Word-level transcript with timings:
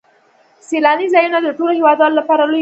سیلاني 0.67 1.07
ځایونه 1.13 1.37
د 1.41 1.47
ټولو 1.57 1.71
هیوادوالو 1.79 2.19
لپاره 2.19 2.41
لوی 2.43 2.51
ویاړ 2.51 2.51
دی. 2.51 2.59